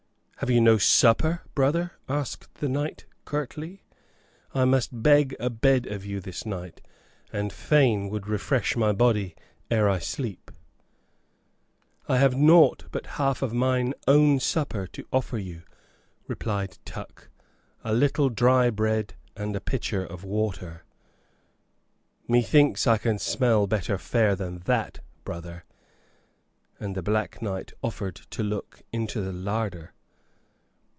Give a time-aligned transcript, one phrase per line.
[0.43, 3.83] "Have you no supper, brother?" asked the knight, curtly.
[4.55, 6.81] "I must beg a bed of you this night,
[7.31, 9.35] and fain would refresh my body
[9.69, 10.49] ere I sleep."
[12.09, 15.61] "I have naught but half of mine own supper to offer you,"
[16.27, 17.29] replied Tuck;
[17.83, 20.85] "a little dry bread and a pitcher of water."
[22.27, 25.65] "Methinks I can smell better fare than that, brother;"
[26.79, 29.93] and the Black Knight offered to look into the larder.